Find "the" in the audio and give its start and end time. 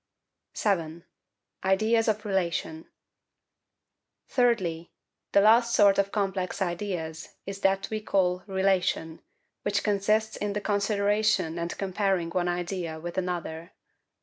5.31-5.41, 10.53-10.61